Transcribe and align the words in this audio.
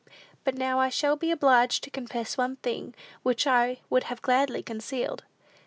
But 0.43 0.55
now 0.55 0.79
I 0.79 0.89
shall 0.89 1.15
be 1.15 1.29
obliged 1.29 1.83
to 1.83 1.91
confess 1.91 2.35
one 2.35 2.55
thing, 2.55 2.95
which 3.21 3.45
I 3.45 3.81
would 3.91 4.05
have 4.05 4.23
gladly 4.23 4.63
concealed. 4.63 5.25